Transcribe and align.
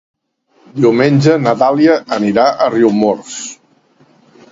Diumenge 0.85 1.35
na 1.43 1.53
Dàlia 1.59 1.97
anirà 2.17 2.45
a 2.67 2.71
Riumors. 2.77 3.37